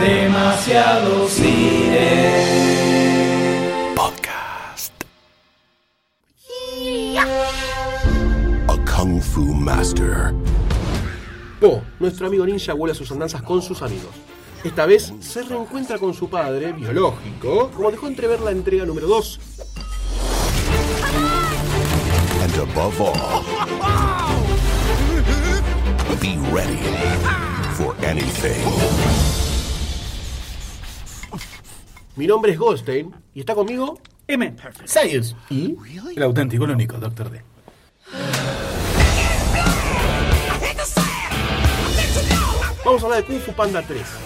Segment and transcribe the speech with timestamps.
[0.00, 2.34] Demasiado cine.
[3.94, 4.92] Podcast.
[8.68, 10.34] A Kung Fu Master.
[11.60, 14.14] Po, nuestro amigo ninja vuela sus andanzas con sus amigos.
[14.62, 19.40] Esta vez se reencuentra con su padre, biológico, como dejó entrever la entrega número 2.
[22.42, 23.42] And above all,
[26.20, 26.76] be ready
[27.76, 29.45] for anything.
[32.16, 34.56] Mi nombre es Goldstein y está conmigo M.
[34.84, 35.36] Sayers.
[35.50, 35.76] ¿Y?
[36.16, 37.42] El auténtico, el único, Doctor D.
[42.86, 44.25] Vamos a hablar de Kung Fu Panda 3.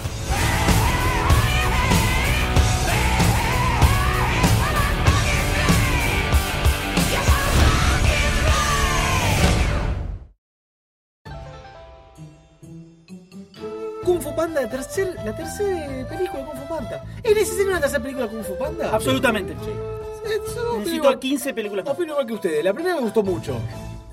[14.10, 17.04] Kung Fu Panda, la tercera la tercera película de Kung Fu Panda.
[17.22, 18.90] ¿Es necesaria una tercera película de Kung Fu Panda?
[18.92, 19.54] Absolutamente.
[19.54, 21.86] Yo opino Necesito igual- 15 películas.
[21.88, 22.64] Opino igual que ustedes.
[22.64, 23.54] La primera me gustó mucho.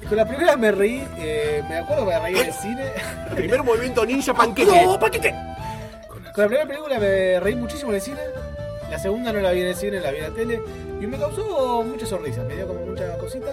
[0.07, 2.85] Con la primera me reí, eh, me acuerdo que me reí en el cine.
[3.35, 4.85] Primer movimiento ninja panqueque.
[4.85, 5.33] ¡No, paquete!
[6.07, 8.19] Con la primera película me reí muchísimo en el cine.
[8.91, 10.61] La segunda no la vi en el cine, la vi en la tele.
[11.01, 13.47] Y me causó mucha sonrisa, me dio como mucha cosita.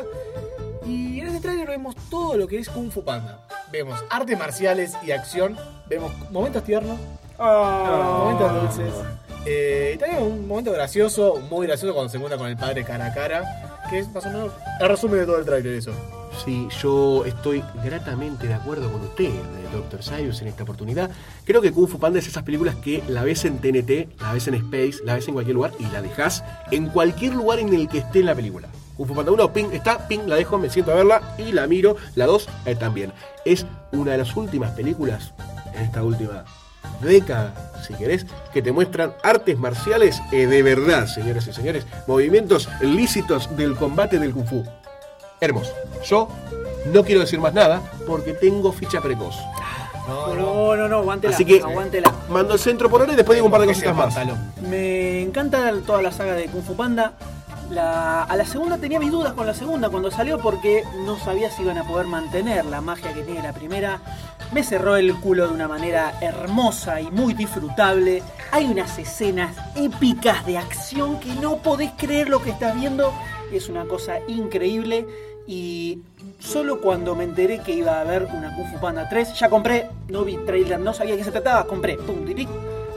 [0.87, 3.41] Y en este trailer vemos todo lo que es Kung Fu Panda.
[3.75, 5.57] Vemos artes marciales y acción.
[5.89, 6.97] Vemos momentos tiernos,
[7.37, 8.95] momentos dulces.
[9.47, 13.07] Eh, y también un momento gracioso, muy gracioso cuando se encuentra con el padre cara
[13.07, 13.81] a cara.
[13.91, 15.91] Que es más o menos el resumen de todo el trailer eso.
[16.45, 20.05] Sí, yo estoy gratamente de acuerdo con usted, de Dr.
[20.05, 21.11] Sayus, en esta oportunidad.
[21.45, 24.47] Creo que Kung Fu Panda es esas películas que la ves en TNT, la ves
[24.47, 27.89] en Space, la ves en cualquier lugar y la dejas en cualquier lugar en el
[27.89, 28.69] que esté la película.
[28.97, 31.67] Kung Fu Panda 1, ping, está, ping, la dejo, me siento a verla y la
[31.67, 31.97] miro.
[32.15, 33.13] La 2, eh, también.
[33.45, 35.33] Es una de las últimas películas
[35.75, 36.45] en esta última
[37.01, 37.55] década,
[37.87, 41.87] si querés, que te muestran artes marciales eh, de verdad, señoras y señores.
[42.07, 44.65] Movimientos lícitos del combate del Kung Fu.
[45.41, 45.73] Hermoso.
[46.05, 46.29] Yo
[46.93, 49.37] no quiero decir más nada porque tengo ficha precoz.
[50.07, 51.35] No, No, no, no, aguántela.
[51.35, 52.15] Así que aguántela.
[52.29, 54.15] mando el centro por ahora y después digo un par de cositas más.
[54.63, 57.15] Me encanta toda la saga de Kung Fu Panda.
[57.71, 61.51] La- a la segunda tenía mis dudas con la segunda cuando salió porque no sabía
[61.51, 64.01] si iban a poder mantener la magia que tiene la primera.
[64.53, 68.23] Me cerró el culo de una manera hermosa y muy disfrutable.
[68.53, 73.13] Hay unas escenas épicas de acción que no podés creer lo que estás viendo.
[73.53, 75.07] Es una cosa increíble.
[75.47, 76.01] Y
[76.39, 80.25] solo cuando me enteré que iba a haber una Kung Panda 3, ya compré, no
[80.25, 82.49] vi trailer, no sabía de qué se trataba, compré, pum, tiric,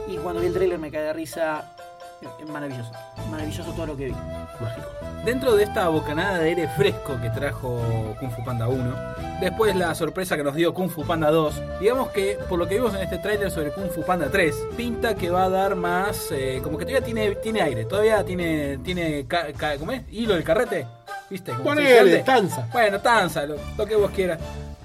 [0.08, 1.74] y cuando vi el trailer me caí de risa.
[2.52, 2.90] Maravilloso,
[3.30, 4.12] maravilloso todo lo que vi.
[4.12, 4.88] Mágico.
[5.24, 7.80] Dentro de esta bocanada de aire fresco que trajo
[8.18, 8.94] Kung Fu Panda 1,
[9.40, 12.76] después la sorpresa que nos dio Kung Fu Panda 2, digamos que por lo que
[12.76, 16.30] vimos en este tráiler sobre Kung Fu Panda 3, pinta que va a dar más,
[16.32, 20.02] eh, como que todavía tiene, tiene aire, todavía tiene, tiene ca- ca- ¿cómo es?
[20.10, 20.86] Hilo del carrete,
[21.30, 21.52] ¿viste?
[21.52, 22.66] Como Ponele, tanza.
[22.72, 24.38] Bueno, tanza, lo, lo que vos quieras.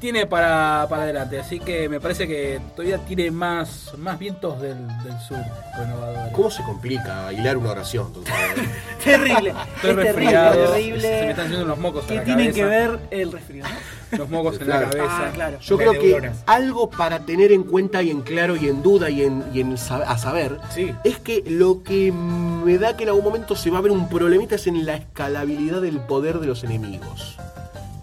[0.04, 4.86] Tiene para, para adelante, así que me parece que todavía tiene más, más vientos del,
[5.02, 5.38] del sur
[5.78, 6.34] renovadores.
[6.34, 8.12] ¿Cómo se complica hilar una oración?
[9.02, 11.02] Terrible, Estoy es resfriado, terrible.
[11.02, 12.90] se me están haciendo unos mocos en ¿Qué la tienen que cabeza.
[12.92, 13.70] ver el resfriado?
[14.12, 14.88] Los mocos en Claro.
[14.88, 15.18] la cabeza.
[15.28, 15.60] Ah, claro.
[15.62, 19.24] Yo creo que algo para tener en cuenta y en claro y en duda y
[19.24, 20.94] en, y en a saber Sí.
[21.06, 24.10] es que lo que me da que en algún momento se va a ver un
[24.10, 27.38] problemita es en la escalabilidad del poder de los enemigos.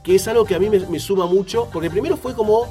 [0.02, 2.66] Que es algo que a mí me, me suma mucho, porque primero fue como...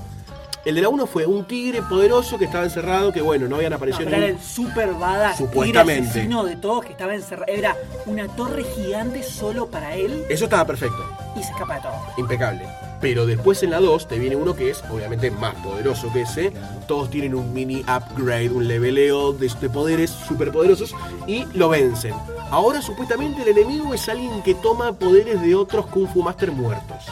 [0.66, 3.70] El de la 1 fue un tigre poderoso que estaba encerrado, que bueno, no habían
[3.72, 6.02] No, aparecido era ningún- el super badass, Supuestamente.
[6.02, 7.46] tigre asesino de todos que estaba encerrado.
[7.50, 10.98] Era una torre gigante solo para él Eso estaba perfecto.
[11.38, 11.94] y se escapa de todo.
[12.18, 12.68] impecable.
[13.00, 16.52] Pero después en la 2 te viene uno que es obviamente más poderoso que ese.
[16.90, 20.94] Todos tienen un mini upgrade, un leveleo de, de poderes superpoderosos
[21.26, 22.14] y lo vencen.
[22.52, 27.06] Ahora supuestamente el enemigo es alguien que toma poderes de otros Kung Fu Master muertos.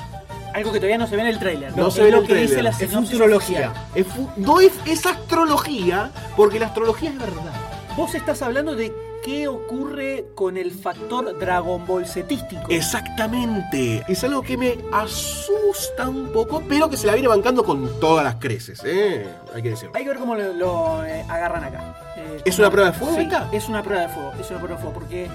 [0.58, 1.76] Algo que todavía no se ve en el trailer.
[1.78, 2.64] No se ve lo que dice tráiler.
[2.64, 3.70] la Es sinopsis futurología.
[3.72, 3.88] oficial.
[3.96, 7.54] Es fu- no es, es astrología, porque la astrología es verdad.
[7.96, 8.92] Vos estás hablando de
[9.24, 12.62] qué ocurre con el factor Dragon Ball setístico.
[12.70, 14.04] Exactamente.
[14.08, 18.24] Es algo que me asusta un poco, pero que se la viene bancando con todas
[18.24, 19.28] las creces, ¿eh?
[19.54, 19.92] Hay que decirlo.
[19.96, 21.96] Hay que ver cómo lo, lo, eh, agarran acá.
[22.18, 24.76] Eh, ¿Es una prueba de fuego Sí, es una prueba de fuego, es una prueba
[24.78, 25.28] de fuego, porque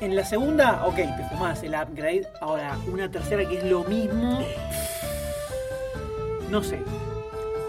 [0.00, 4.40] en la segunda, ok, te fumás el upgrade, ahora una tercera que es lo mismo,
[6.48, 6.78] no sé.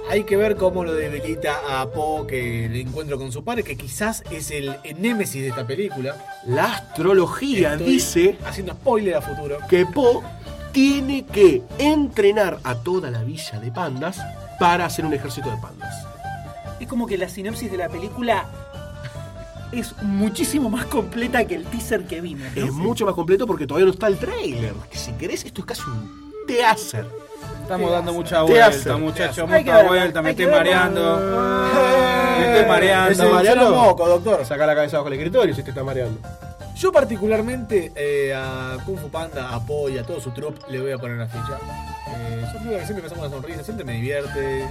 [0.09, 3.77] Hay que ver cómo lo debilita a Po que el encuentro con su padre, que
[3.77, 6.15] quizás es el némesis de esta película.
[6.45, 9.59] La astrología Estoy dice Haciendo spoiler a futuro.
[9.69, 10.21] que Po
[10.73, 14.19] tiene que entrenar a toda la villa de pandas
[14.59, 16.05] para hacer un ejército de pandas.
[16.79, 18.49] Es como que la sinopsis de la película
[19.71, 22.47] es muchísimo más completa que el teaser que vimos.
[22.55, 22.65] ¿no?
[22.65, 24.73] Es mucho más completo porque todavía no está el trailer.
[24.91, 27.05] Si querés, esto es casi un teaser.
[27.61, 30.55] Estamos dando mucha vuelta, muchachos, mucha ver, vuelta, hay me estoy ver.
[30.55, 31.17] mareando.
[32.37, 33.11] Me estoy mareando.
[33.11, 33.63] ese mareando?
[33.63, 34.45] solo moco, doctor.
[34.45, 36.19] Saca la cabeza bajo el escritorio si te está mareando.
[36.81, 40.81] Yo particularmente eh, a Kung Fu Panda, a Po y a todo su troupe le
[40.81, 41.59] voy a poner una ficha.
[42.07, 44.63] Eh, son películas que siempre me sacan una sonrisa, siempre me divierte.
[44.63, 44.69] Es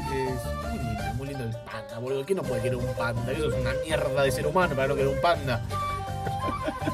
[0.69, 2.25] muy lindo, muy lindo el panda, boludo.
[2.25, 3.31] ¿Quién no puede querer un panda?
[3.31, 5.63] Eso es una mierda de ser humano para no querer un panda.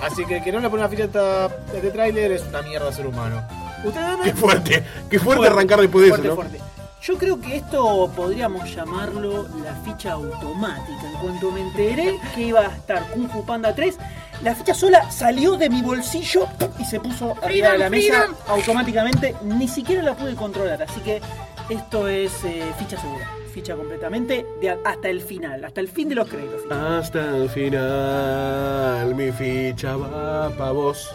[0.02, 2.92] Así que que no le pone una ficha a este tráiler es una mierda de
[2.92, 3.42] ser humano.
[3.84, 6.34] ¿Ustedes Qué fuerte, qué fuerte arrancar después de eso, Fuerte, ¿no?
[6.34, 6.65] fuerte.
[7.06, 11.08] Yo creo que esto podríamos llamarlo la ficha automática.
[11.08, 13.96] En cuanto me enteré que iba a estar Kung Fu Panda 3,
[14.42, 16.48] la ficha sola salió de mi bolsillo
[16.80, 19.36] y se puso arriba de la mesa automáticamente.
[19.44, 20.82] Ni siquiera la pude controlar.
[20.82, 21.20] Así que
[21.68, 23.30] esto es eh, ficha segura.
[23.54, 26.62] Ficha completamente de hasta el final, hasta el fin de los créditos.
[26.72, 31.08] Hasta el final, mi ficha va pa' vos.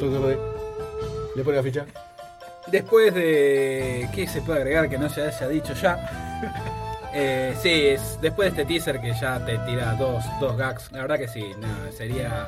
[0.00, 0.38] D,
[1.36, 1.86] ¿le pone la ficha?
[2.66, 4.08] Después de.
[4.14, 5.98] ¿Qué se puede agregar que no se haya dicho ya?
[7.12, 11.00] Eh, sí, es, después de este teaser que ya te tira dos, dos gags, la
[11.02, 12.46] verdad que sí, no, sería.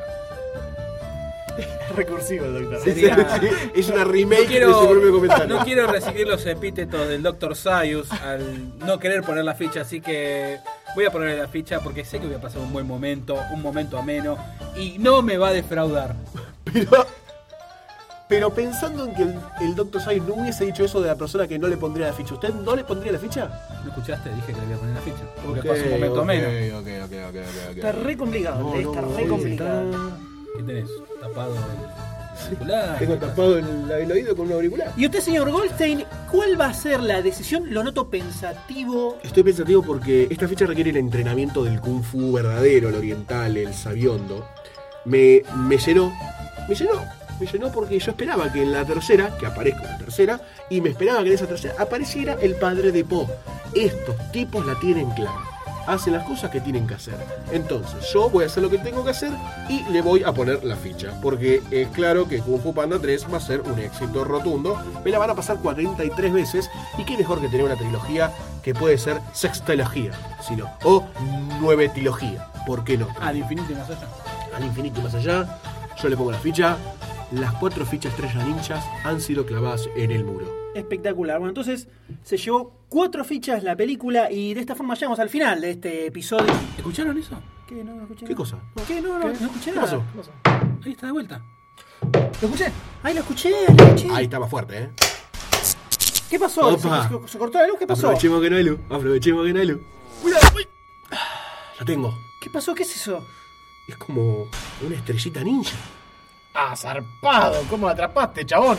[1.97, 2.81] Recursivo el doctor.
[2.85, 3.41] Sería-
[3.75, 5.47] es una remake No quiero, de su propio comentario.
[5.59, 7.57] no quiero recibir los epítetos del Dr.
[7.57, 10.59] Sayus al no querer poner la ficha, así que
[10.95, 13.61] voy a ponerle la ficha porque sé que voy a pasar un buen momento, un
[13.63, 14.39] momento ameno
[14.77, 16.15] y no me va a defraudar.
[16.73, 17.05] Pero,
[18.33, 20.01] pero pensando en que el, el Dr.
[20.01, 22.55] Sayus no hubiese dicho eso de la persona que no le pondría la ficha, ¿usted
[22.55, 23.51] no le pondría la ficha?
[23.85, 24.31] ¿No escuchaste?
[24.35, 25.23] Dije que le voy a poner la ficha.
[25.45, 26.79] Porque Ok, pasa un momento ok, ameno.
[26.79, 27.77] ok, ok, ok, ok, ok.
[27.77, 29.91] Está re complicado, No, no, está no, re complicado.
[30.57, 30.89] ¿Qué tenés?
[31.21, 31.63] ¿Tapado el
[32.45, 32.99] auricular?
[32.99, 34.93] Tengo tapado el, el oído con un auricular.
[34.97, 37.73] Y usted, señor Goldstein, ¿cuál va a ser la decisión?
[37.73, 39.19] Lo noto pensativo.
[39.23, 43.75] Estoy pensativo porque esta ficha requiere el entrenamiento del kung fu verdadero, el oriental, el
[43.75, 44.47] sabiondo.
[45.05, 46.13] Me, me llenó,
[46.69, 47.05] me llenó,
[47.43, 50.41] me llenó porque yo esperaba que en la tercera, que aparezca la tercera,
[50.71, 53.29] y me esperaba que en esa tercera apareciera el padre de Po.
[53.75, 55.43] Estos tipos la tienen clara.
[55.89, 57.17] Hacen las cosas que tienen que hacer.
[57.51, 59.33] Entonces, yo voy a hacer lo que tengo que hacer
[59.69, 61.19] y le voy a poner la ficha.
[61.21, 64.81] Porque es claro que Kung Fu Panda 3 va a ser un éxito rotundo.
[65.05, 66.71] Me la van a pasar 43 veces.
[66.97, 68.31] Y qué mejor que tener una trilogía
[68.63, 70.13] que puede ser sextilogía,
[70.47, 71.05] sino, o
[71.61, 72.47] nueve trilogía.
[72.65, 73.09] ¿Por qué no?
[73.21, 74.07] Al infinito y más allá.
[74.55, 75.59] Al infinito y más allá,
[76.01, 76.77] yo le pongo la ficha.
[77.33, 80.47] Las cuatro fichas estrellas ninjas han sido clavadas en el muro.
[80.75, 81.39] Espectacular.
[81.39, 81.89] Bueno, entonces
[82.23, 86.07] se llevó cuatro fichas la película y de esta forma llegamos al final de este
[86.07, 86.53] episodio.
[86.77, 87.37] ¿Escucharon eso?
[87.67, 87.83] ¿Qué?
[87.83, 88.37] No, no escuché ¿Qué nada.
[88.37, 88.59] cosa?
[88.87, 89.01] ¿Qué?
[89.01, 89.83] No, no, no escuché ¿Qué nada.
[89.83, 90.03] pasó?
[90.85, 91.43] Ahí está de vuelta.
[92.13, 92.73] ¿Lo escuché?
[93.03, 94.09] Ay, lo escuché, lo escuché.
[94.13, 94.91] Ahí está más fuerte, ¿eh?
[96.29, 96.77] ¿Qué pasó?
[96.79, 97.09] ¿Se, Opa.
[97.09, 97.79] se- se cortó la luz?
[97.79, 98.07] ¿Qué pasó?
[98.09, 98.81] Aprovechemos que no hay luz.
[98.91, 99.81] Aprovechemos que no hay luz.
[101.79, 102.15] Lo tengo.
[102.43, 102.75] ¿Qué pasó?
[102.75, 103.25] ¿Qué es eso?
[103.89, 104.47] Es como
[104.85, 105.77] una estrellita ninja.
[106.55, 107.65] Ah, zarpado.
[107.71, 108.79] ¿Cómo atrapaste, chabón?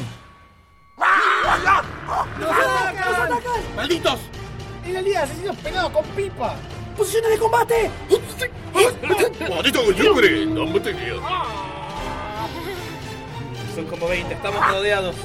[3.75, 4.20] ¡Malditos!
[4.86, 6.56] En realidad, asesinos pelados con pipa.
[6.96, 7.92] ¡Posiciones de combate!
[9.50, 10.46] ¡Maldito hombre!
[10.46, 11.14] ¡No me tenía!
[13.74, 15.16] Son como 20, estamos rodeados.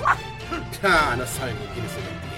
[0.82, 2.28] Ah, no saben con quién se metieron.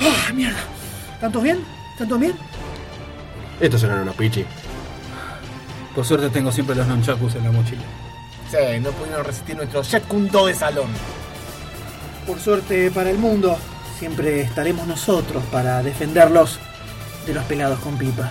[0.00, 0.58] ¡Ah, mierda!
[1.20, 1.64] ¿Tantos bien?
[1.96, 2.34] ¿Tantos bien?
[3.60, 4.44] Estos eran unos pichi.
[5.94, 7.82] Por suerte tengo siempre los nunchakus en la mochila.
[8.50, 10.90] Sí, no pudieron resistir nuestro Kundo de salón.
[12.26, 13.56] Por suerte para el mundo,
[13.98, 16.58] siempre estaremos nosotros para defenderlos
[17.26, 18.30] de los pelados con pipa.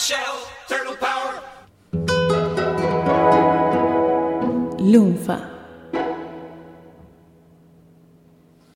[0.00, 0.48] Shell.
[0.66, 1.42] Turtle power.
[4.78, 5.49] Lunfa.